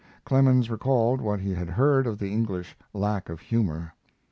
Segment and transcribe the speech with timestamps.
[0.25, 3.93] Clemens recalled what he had heard of the English lack of humor.